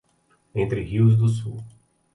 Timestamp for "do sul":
1.15-1.63